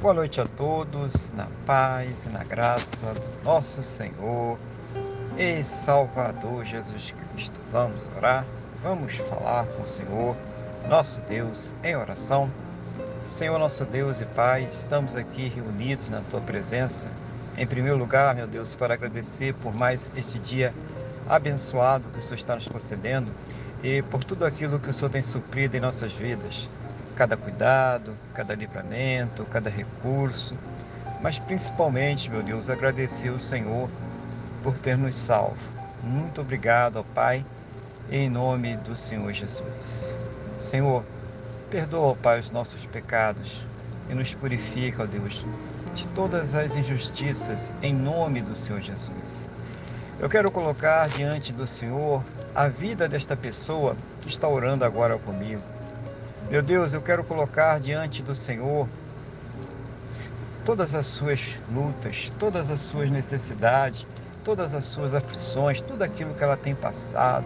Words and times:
Boa 0.00 0.14
noite 0.14 0.40
a 0.40 0.46
todos, 0.46 1.32
na 1.32 1.48
paz 1.66 2.26
e 2.26 2.28
na 2.28 2.44
graça 2.44 3.12
do 3.14 3.44
nosso 3.44 3.82
Senhor 3.82 4.56
e 5.36 5.64
Salvador 5.64 6.64
Jesus 6.64 7.12
Cristo. 7.34 7.58
Vamos 7.72 8.08
orar, 8.16 8.46
vamos 8.80 9.16
falar 9.16 9.66
com 9.66 9.82
o 9.82 9.86
Senhor, 9.86 10.36
nosso 10.88 11.20
Deus, 11.22 11.74
em 11.82 11.96
oração. 11.96 12.48
Senhor, 13.24 13.58
nosso 13.58 13.84
Deus 13.84 14.20
e 14.20 14.24
Pai, 14.24 14.68
estamos 14.70 15.16
aqui 15.16 15.48
reunidos 15.48 16.10
na 16.10 16.20
Tua 16.20 16.40
presença. 16.40 17.08
Em 17.56 17.66
primeiro 17.66 17.98
lugar, 17.98 18.36
meu 18.36 18.46
Deus, 18.46 18.76
para 18.76 18.94
agradecer 18.94 19.52
por 19.54 19.74
mais 19.74 20.12
este 20.16 20.38
dia 20.38 20.72
abençoado 21.28 22.04
que 22.12 22.20
o 22.20 22.22
Senhor 22.22 22.36
está 22.36 22.54
nos 22.54 22.68
concedendo 22.68 23.32
e 23.82 24.00
por 24.02 24.22
tudo 24.22 24.46
aquilo 24.46 24.78
que 24.78 24.90
o 24.90 24.94
Senhor 24.94 25.10
tem 25.10 25.22
suprido 25.22 25.76
em 25.76 25.80
nossas 25.80 26.12
vidas 26.12 26.70
cada 27.18 27.36
cuidado, 27.36 28.16
cada 28.32 28.54
livramento, 28.54 29.44
cada 29.46 29.68
recurso, 29.68 30.54
mas 31.20 31.36
principalmente, 31.36 32.30
meu 32.30 32.44
Deus, 32.44 32.70
agradecer 32.70 33.30
ao 33.30 33.40
Senhor 33.40 33.90
por 34.62 34.78
ter 34.78 34.96
nos 34.96 35.16
salvo. 35.16 35.58
Muito 36.00 36.40
obrigado, 36.40 36.98
ó 37.00 37.02
Pai, 37.02 37.44
em 38.08 38.30
nome 38.30 38.76
do 38.76 38.94
Senhor 38.94 39.32
Jesus. 39.32 40.14
Senhor, 40.58 41.04
perdoa, 41.68 42.12
ó 42.12 42.14
Pai, 42.14 42.38
os 42.38 42.52
nossos 42.52 42.86
pecados 42.86 43.66
e 44.08 44.14
nos 44.14 44.32
purifica, 44.32 45.02
ó 45.02 45.06
Deus, 45.06 45.44
de 45.92 46.06
todas 46.10 46.54
as 46.54 46.76
injustiças, 46.76 47.72
em 47.82 47.92
nome 47.92 48.42
do 48.42 48.54
Senhor 48.54 48.80
Jesus. 48.80 49.48
Eu 50.20 50.28
quero 50.28 50.52
colocar 50.52 51.08
diante 51.08 51.52
do 51.52 51.66
Senhor 51.66 52.22
a 52.54 52.68
vida 52.68 53.08
desta 53.08 53.36
pessoa 53.36 53.96
que 54.20 54.28
está 54.28 54.46
orando 54.46 54.84
agora 54.84 55.18
comigo. 55.18 55.77
Meu 56.50 56.62
Deus, 56.62 56.94
eu 56.94 57.02
quero 57.02 57.22
colocar 57.24 57.78
diante 57.78 58.22
do 58.22 58.34
Senhor 58.34 58.88
todas 60.64 60.94
as 60.94 61.06
suas 61.06 61.58
lutas, 61.70 62.32
todas 62.38 62.70
as 62.70 62.80
suas 62.80 63.10
necessidades, 63.10 64.06
todas 64.42 64.72
as 64.72 64.86
suas 64.86 65.12
aflições, 65.12 65.82
tudo 65.82 66.02
aquilo 66.02 66.34
que 66.34 66.42
ela 66.42 66.56
tem 66.56 66.74
passado. 66.74 67.44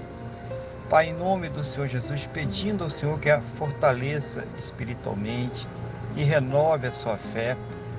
Pai, 0.88 1.08
em 1.08 1.14
nome 1.14 1.48
do 1.48 1.64
Senhor 1.64 1.88
Jesus, 1.88 2.26
pedindo 2.26 2.84
ao 2.84 2.90
Senhor 2.90 3.18
que 3.18 3.28
a 3.28 3.40
fortaleça 3.40 4.44
espiritualmente, 4.56 5.66
que 6.14 6.22
renove 6.22 6.86
a 6.86 6.92
sua 6.92 7.16
fé, 7.16 7.56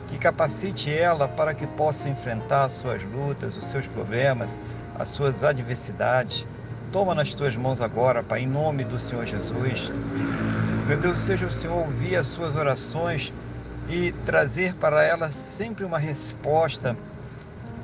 que 0.08 0.18
capacite 0.18 0.90
ela 0.90 1.28
para 1.28 1.54
que 1.54 1.68
possa 1.68 2.08
enfrentar 2.08 2.64
as 2.64 2.76
suas 2.76 3.04
lutas, 3.04 3.58
os 3.58 3.68
seus 3.68 3.86
problemas, 3.88 4.58
as 4.98 5.10
suas 5.10 5.44
adversidades. 5.44 6.48
Toma 6.94 7.14
nas 7.14 7.34
tuas 7.34 7.58
mãos 7.58 7.82
agora, 7.82 8.24
Pai, 8.24 8.44
em 8.44 8.48
nome 8.48 8.86
do 8.86 8.98
Senhor 8.98 9.26
Jesus. 9.26 9.92
Meu 10.86 10.98
Deus, 10.98 11.20
seja 11.20 11.46
o 11.46 11.52
Senhor 11.52 11.78
ouvir 11.78 12.18
as 12.18 12.28
suas 12.28 12.58
orações 12.58 13.32
e 13.88 14.12
trazer 14.26 14.76
para 14.76 15.02
elas 15.02 15.34
sempre 15.34 15.86
uma 15.86 15.98
resposta 15.98 16.98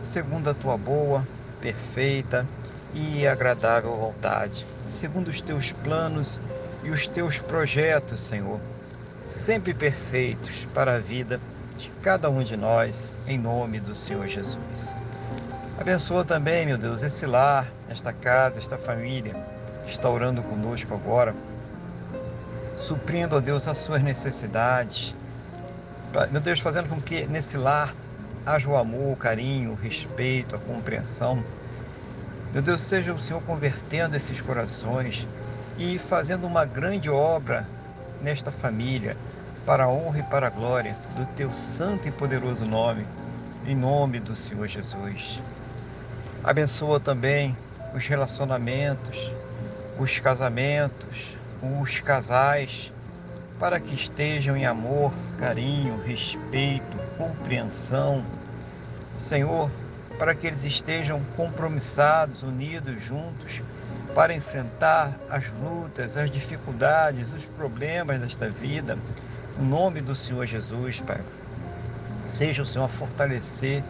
segundo 0.02 0.50
a 0.50 0.53
tua 0.53 0.78
boa, 0.78 1.25
perfeita 1.61 2.45
e 2.94 3.25
agradável 3.25 3.95
vontade, 3.95 4.66
segundo 4.89 5.30
os 5.30 5.39
teus 5.39 5.72
planos 5.72 6.42
e 6.83 6.89
os 6.89 7.08
teus 7.08 7.39
projetos, 7.39 8.22
Senhor, 8.22 8.59
sempre 9.23 9.73
perfeitos 9.73 10.67
para 10.73 10.95
a 10.95 11.00
vida 11.00 11.39
de 11.77 11.89
cada 12.02 12.30
um 12.30 12.44
de 12.44 12.58
nós, 12.58 13.14
em 13.25 13.38
nome 13.38 13.80
do 13.80 13.95
Senhor 13.95 14.27
Jesus. 14.27 14.94
Abençoa 15.80 16.25
também, 16.25 16.66
meu 16.66 16.77
Deus, 16.77 17.02
esse 17.02 17.25
lar, 17.25 17.66
esta 17.89 18.11
casa, 18.11 18.59
esta 18.59 18.77
família 18.77 19.36
que 19.83 19.89
está 19.89 20.09
orando 20.09 20.42
conosco 20.44 20.94
agora 20.94 21.33
suprindo, 22.80 23.35
ó 23.35 23.39
Deus, 23.39 23.67
as 23.67 23.77
suas 23.77 24.02
necessidades. 24.02 25.13
Meu 26.31 26.41
Deus, 26.41 26.59
fazendo 26.59 26.89
com 26.89 26.99
que 26.99 27.27
nesse 27.27 27.58
lar 27.58 27.94
haja 28.45 28.67
o 28.67 28.76
amor, 28.76 29.14
o 29.14 29.15
carinho, 29.15 29.73
o 29.73 29.76
respeito, 29.76 30.55
a 30.55 30.59
compreensão. 30.59 31.43
Meu 32.52 32.64
Deus, 32.64 32.81
seja 32.81 33.14
o 33.14 33.20
Senhor 33.20 33.42
convertendo 33.43 34.15
esses 34.15 34.42
corações 34.42 35.27
e 35.77 35.99
fazendo 35.99 36.48
uma 36.48 36.65
grande 36.65 37.09
obra 37.09 37.67
nesta 38.21 38.52
família, 38.52 39.15
para 39.65 39.83
a 39.83 39.89
honra 39.89 40.20
e 40.20 40.23
para 40.23 40.48
a 40.48 40.49
glória 40.49 40.95
do 41.15 41.25
teu 41.36 41.54
santo 41.54 42.08
e 42.08 42.11
poderoso 42.11 42.65
nome, 42.65 43.05
em 43.67 43.75
nome 43.75 44.20
do 44.20 44.36
Senhor 44.36 44.67
Jesus. 44.67 45.39
Abençoa 46.43 46.99
também 46.99 47.55
os 47.93 48.08
relacionamentos, 48.08 49.31
os 49.99 50.17
casamentos, 50.17 51.37
os 51.61 51.99
casais 51.99 52.92
para 53.59 53.80
que 53.80 53.93
estejam 53.93 54.55
em 54.55 54.65
amor, 54.65 55.11
carinho, 55.37 56.02
respeito, 56.03 56.97
compreensão. 57.17 58.23
Senhor, 59.15 59.69
para 60.17 60.33
que 60.33 60.48
eles 60.48 60.64
estejam 60.64 61.21
compromissados, 61.36 62.42
unidos, 62.42 63.03
juntos, 63.03 63.61
para 64.15 64.33
enfrentar 64.33 65.14
as 65.30 65.49
lutas, 65.61 66.15
as 66.15 66.31
dificuldades, 66.31 67.33
os 67.33 67.45
problemas 67.45 68.19
desta 68.21 68.49
vida. 68.49 68.98
Em 69.59 69.64
nome 69.64 70.02
do 70.02 70.15
Senhor 70.15 70.45
Jesus, 70.45 71.02
Pai. 71.02 71.21
Seja 72.27 72.64
o 72.64 72.65
Senhor 72.65 72.86
a 72.86 72.89
fortalecer 72.89 73.83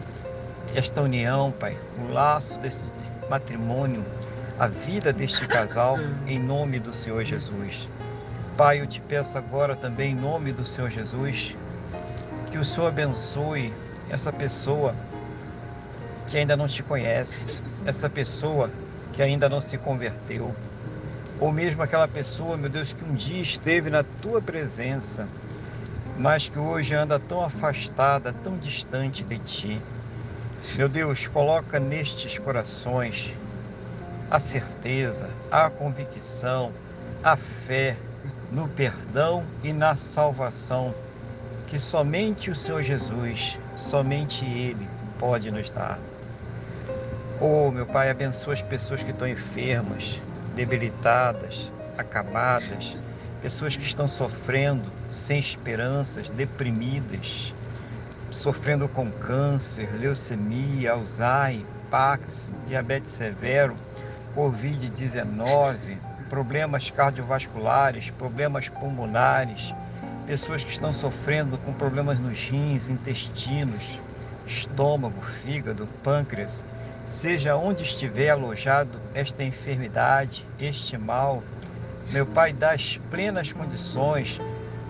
esta 0.74 1.02
união, 1.02 1.52
Pai, 1.52 1.76
o 2.00 2.12
laço 2.12 2.58
desse 2.58 2.92
matrimônio 3.28 4.04
a 4.60 4.66
vida 4.66 5.10
deste 5.10 5.46
casal 5.48 5.96
em 6.26 6.38
nome 6.38 6.78
do 6.78 6.92
Senhor 6.92 7.24
Jesus. 7.24 7.88
Pai, 8.58 8.82
eu 8.82 8.86
te 8.86 9.00
peço 9.00 9.38
agora 9.38 9.74
também 9.74 10.12
em 10.12 10.14
nome 10.14 10.52
do 10.52 10.66
Senhor 10.66 10.90
Jesus 10.90 11.56
que 12.50 12.58
o 12.58 12.64
Senhor 12.64 12.88
abençoe 12.88 13.72
essa 14.10 14.30
pessoa 14.30 14.94
que 16.26 16.36
ainda 16.36 16.58
não 16.58 16.68
te 16.68 16.82
conhece, 16.82 17.58
essa 17.86 18.10
pessoa 18.10 18.70
que 19.14 19.22
ainda 19.22 19.48
não 19.48 19.62
se 19.62 19.78
converteu, 19.78 20.54
ou 21.40 21.50
mesmo 21.50 21.82
aquela 21.82 22.06
pessoa, 22.06 22.58
meu 22.58 22.68
Deus, 22.68 22.92
que 22.92 23.02
um 23.02 23.14
dia 23.14 23.40
esteve 23.40 23.88
na 23.88 24.02
tua 24.02 24.42
presença, 24.42 25.26
mas 26.18 26.50
que 26.50 26.58
hoje 26.58 26.94
anda 26.94 27.18
tão 27.18 27.42
afastada, 27.42 28.34
tão 28.44 28.58
distante 28.58 29.24
de 29.24 29.38
ti. 29.38 29.80
Meu 30.76 30.86
Deus, 30.86 31.26
coloca 31.26 31.80
nestes 31.80 32.38
corações 32.38 33.34
a 34.30 34.38
certeza, 34.38 35.28
a 35.50 35.68
convicção, 35.68 36.72
a 37.22 37.36
fé 37.36 37.96
no 38.52 38.68
perdão 38.68 39.44
e 39.62 39.72
na 39.72 39.96
salvação 39.96 40.94
que 41.66 41.78
somente 41.78 42.50
o 42.50 42.54
Senhor 42.54 42.82
Jesus, 42.82 43.58
somente 43.76 44.44
Ele 44.44 44.88
pode 45.18 45.50
nos 45.50 45.70
dar. 45.70 45.98
Oh, 47.40 47.70
meu 47.70 47.86
Pai, 47.86 48.10
abençoa 48.10 48.54
as 48.54 48.62
pessoas 48.62 49.02
que 49.02 49.10
estão 49.10 49.26
enfermas, 49.26 50.20
debilitadas, 50.54 51.70
acabadas, 51.96 52.96
pessoas 53.40 53.74
que 53.76 53.82
estão 53.82 54.06
sofrendo, 54.06 54.90
sem 55.08 55.38
esperanças, 55.38 56.28
deprimidas, 56.30 57.54
sofrendo 58.30 58.88
com 58.88 59.10
câncer, 59.10 59.88
leucemia, 59.98 60.92
Alzheimer, 60.92 61.64
Parkinson, 61.90 62.50
diabetes 62.66 63.10
severo 63.10 63.74
Covid-19, 64.34 65.98
problemas 66.28 66.90
cardiovasculares, 66.90 68.10
problemas 68.10 68.68
pulmonares, 68.68 69.74
pessoas 70.26 70.62
que 70.62 70.70
estão 70.70 70.92
sofrendo 70.92 71.58
com 71.58 71.72
problemas 71.72 72.20
nos 72.20 72.38
rins, 72.38 72.88
intestinos, 72.88 73.98
estômago, 74.46 75.20
fígado, 75.20 75.88
pâncreas, 76.02 76.64
seja 77.06 77.56
onde 77.56 77.82
estiver 77.82 78.30
alojado 78.30 79.00
esta 79.14 79.42
enfermidade, 79.42 80.46
este 80.58 80.96
mal, 80.96 81.42
meu 82.10 82.26
Pai 82.26 82.52
dá 82.52 82.72
as 82.72 82.96
plenas 83.10 83.52
condições 83.52 84.40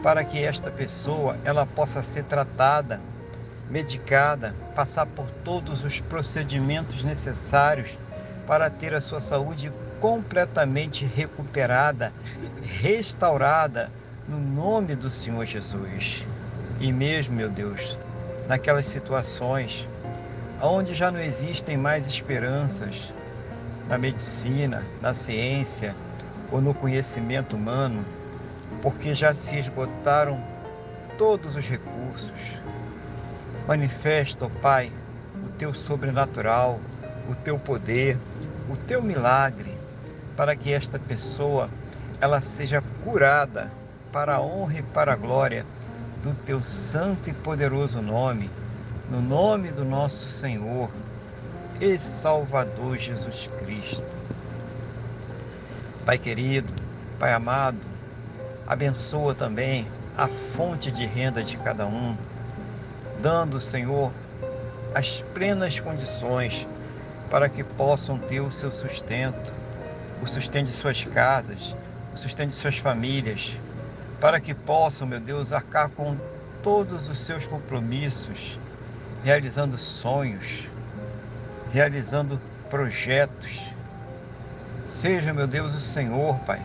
para 0.02 0.25
que 0.25 0.43
esta 0.43 0.70
pessoa 0.70 1.36
ela 1.44 1.66
possa 1.66 2.02
ser 2.02 2.25
tratada, 2.25 3.00
medicada, 3.70 4.54
passar 4.75 5.06
por 5.06 5.31
todos 5.44 5.84
os 5.84 6.00
procedimentos 6.00 7.04
necessários 7.04 7.98
para 8.50 8.69
ter 8.69 8.93
a 8.93 9.00
sua 9.00 9.20
saúde 9.20 9.73
completamente 10.00 11.05
recuperada, 11.05 12.12
restaurada 12.64 13.88
no 14.26 14.41
nome 14.41 14.97
do 14.97 15.08
Senhor 15.08 15.44
Jesus. 15.44 16.25
E 16.81 16.93
mesmo, 16.93 17.37
meu 17.37 17.49
Deus, 17.49 17.97
naquelas 18.49 18.87
situações 18.87 19.88
onde 20.61 20.94
já 20.94 21.12
não 21.12 21.20
existem 21.20 21.76
mais 21.76 22.08
esperanças 22.08 23.14
na 23.88 23.97
medicina, 23.97 24.85
na 25.00 25.14
ciência 25.14 25.94
ou 26.50 26.61
no 26.61 26.75
conhecimento 26.75 27.55
humano, 27.55 28.05
porque 28.82 29.14
já 29.14 29.32
se 29.32 29.61
esgotaram 29.61 30.43
todos 31.17 31.55
os 31.55 31.64
recursos. 31.64 32.58
Manifesta, 33.69 34.46
ó 34.46 34.49
Pai, 34.61 34.91
o 35.37 35.50
teu 35.50 35.73
sobrenatural, 35.73 36.81
o 37.31 37.35
teu 37.37 37.56
poder, 37.56 38.19
o 38.69 38.77
teu 38.77 39.00
milagre, 39.00 39.73
para 40.37 40.56
que 40.56 40.73
esta 40.73 40.99
pessoa 40.99 41.71
ela 42.21 42.41
seja 42.41 42.82
curada 43.05 43.71
para 44.11 44.35
a 44.35 44.41
honra 44.41 44.79
e 44.79 44.82
para 44.82 45.12
a 45.12 45.17
glória 45.17 45.65
do 46.25 46.35
teu 46.35 46.61
santo 46.61 47.31
e 47.31 47.32
poderoso 47.32 48.03
nome, 48.03 48.50
no 49.09 49.23
nome 49.23 49.71
do 49.71 49.85
nosso 49.85 50.29
Senhor 50.29 50.91
e 51.81 51.97
Salvador 51.99 52.97
Jesus 52.99 53.49
Cristo. 53.59 54.05
Pai 56.05 56.19
querido, 56.19 56.73
Pai 57.19 57.32
amado, 57.32 57.79
abençoa 58.67 59.35
também 59.37 59.87
a 60.19 60.27
fonte 60.27 60.91
de 60.91 61.06
renda 61.06 61.44
de 61.44 61.56
cada 61.56 61.87
um, 61.87 62.17
dando, 63.23 63.61
Senhor, 63.61 64.11
as 64.94 65.23
plenas 65.32 65.79
condições 65.79 66.67
para 67.31 67.49
que 67.49 67.62
possam 67.62 68.19
ter 68.19 68.41
o 68.41 68.50
seu 68.50 68.73
sustento, 68.73 69.55
o 70.21 70.27
sustento 70.27 70.67
de 70.67 70.73
suas 70.73 71.05
casas, 71.05 71.77
o 72.12 72.19
sustento 72.19 72.50
de 72.50 72.56
suas 72.56 72.77
famílias, 72.77 73.56
para 74.21 74.41
que 74.41 74.53
possam, 74.53 75.06
meu 75.06 75.21
Deus, 75.21 75.53
arcar 75.53 75.88
com 75.91 76.17
todos 76.61 77.09
os 77.09 77.21
seus 77.21 77.47
compromissos, 77.47 78.59
realizando 79.23 79.79
sonhos, 79.79 80.69
realizando 81.73 82.41
projetos. 82.69 83.62
Seja, 84.85 85.32
meu 85.32 85.47
Deus, 85.47 85.73
o 85.73 85.81
Senhor, 85.81 86.38
Pai, 86.41 86.61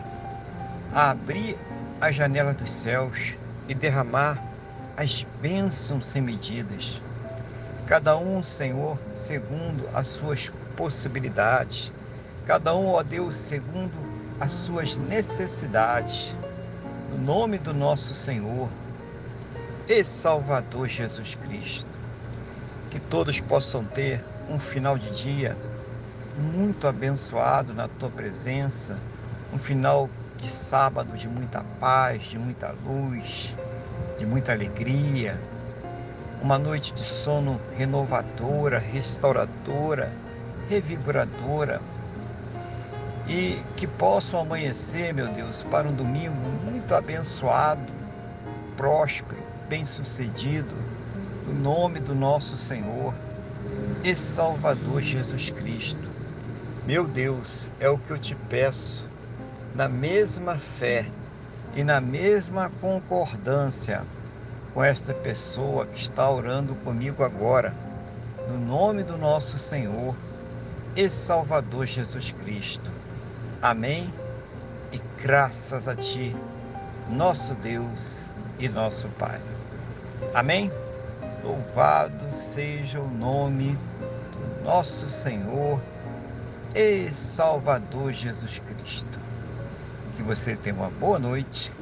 a 0.92 1.10
abrir 1.10 1.56
as 2.00 2.14
janelas 2.14 2.56
dos 2.56 2.72
céus 2.72 3.34
e 3.68 3.74
derramar 3.74 4.42
as 4.96 5.24
bênçãos 5.40 6.06
sem 6.06 6.20
medidas 6.20 7.00
cada 7.86 8.16
um, 8.16 8.42
Senhor, 8.42 8.98
segundo 9.14 9.88
as 9.94 10.08
suas 10.08 10.50
possibilidades, 10.76 11.92
cada 12.44 12.74
um, 12.74 12.88
ó 12.88 13.02
Deus, 13.02 13.36
segundo 13.36 13.92
as 14.40 14.50
suas 14.50 14.96
necessidades, 14.96 16.34
no 17.10 17.18
nome 17.18 17.58
do 17.58 17.72
nosso 17.72 18.12
Senhor 18.12 18.68
e 19.88 20.02
Salvador 20.02 20.88
Jesus 20.88 21.36
Cristo. 21.36 21.86
Que 22.90 22.98
todos 22.98 23.38
possam 23.40 23.84
ter 23.84 24.22
um 24.50 24.58
final 24.58 24.98
de 24.98 25.10
dia 25.10 25.56
muito 26.36 26.88
abençoado 26.88 27.72
na 27.72 27.86
tua 27.86 28.10
presença, 28.10 28.98
um 29.52 29.58
final 29.58 30.10
de 30.36 30.50
sábado 30.50 31.16
de 31.16 31.28
muita 31.28 31.62
paz, 31.78 32.24
de 32.24 32.38
muita 32.38 32.74
luz, 32.84 33.54
de 34.18 34.26
muita 34.26 34.52
alegria 34.52 35.38
uma 36.42 36.58
noite 36.58 36.92
de 36.92 37.02
sono 37.02 37.60
renovadora, 37.76 38.78
restauradora, 38.78 40.12
revigoradora. 40.68 41.80
E 43.28 43.60
que 43.74 43.86
possam 43.86 44.40
amanhecer, 44.40 45.12
meu 45.12 45.26
Deus, 45.28 45.64
para 45.64 45.88
um 45.88 45.92
domingo 45.92 46.36
muito 46.64 46.94
abençoado, 46.94 47.92
próspero, 48.76 49.42
bem-sucedido, 49.68 50.76
no 51.46 51.54
nome 51.54 51.98
do 51.98 52.14
nosso 52.14 52.56
Senhor 52.56 53.12
e 54.04 54.14
Salvador 54.14 55.00
Jesus 55.00 55.50
Cristo. 55.50 56.08
Meu 56.86 57.04
Deus, 57.04 57.68
é 57.80 57.88
o 57.88 57.98
que 57.98 58.12
eu 58.12 58.18
te 58.18 58.36
peço, 58.48 59.04
na 59.74 59.88
mesma 59.88 60.56
fé 60.78 61.06
e 61.74 61.82
na 61.82 62.00
mesma 62.00 62.70
concordância 62.80 64.04
com 64.76 64.84
esta 64.84 65.14
pessoa 65.14 65.86
que 65.86 65.98
está 65.98 66.30
orando 66.30 66.74
comigo 66.74 67.24
agora, 67.24 67.72
no 68.46 68.58
nome 68.58 69.02
do 69.02 69.16
nosso 69.16 69.58
Senhor 69.58 70.14
e 70.94 71.08
Salvador 71.08 71.86
Jesus 71.86 72.30
Cristo. 72.30 72.90
Amém? 73.62 74.12
E 74.92 75.00
graças 75.22 75.88
a 75.88 75.96
Ti, 75.96 76.36
nosso 77.08 77.54
Deus 77.54 78.30
e 78.58 78.68
nosso 78.68 79.08
Pai. 79.18 79.40
Amém? 80.34 80.70
Louvado 81.42 82.30
seja 82.30 83.00
o 83.00 83.08
nome 83.08 83.78
do 84.30 84.62
nosso 84.62 85.08
Senhor 85.08 85.80
e 86.74 87.10
Salvador 87.14 88.12
Jesus 88.12 88.58
Cristo. 88.58 89.18
Que 90.16 90.22
você 90.22 90.54
tenha 90.54 90.76
uma 90.76 90.90
boa 90.90 91.18
noite. 91.18 91.72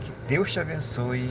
Que 0.00 0.12
Deus 0.28 0.50
te 0.50 0.58
abençoe 0.58 1.30